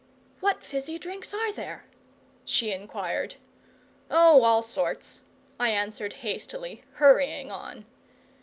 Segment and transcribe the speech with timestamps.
[0.39, 1.85] "What fizzy drinks are there?"
[2.43, 3.35] she inquired.
[4.09, 5.21] "Oh, all sorts,"
[5.59, 7.85] I answered hastily, hurrying on.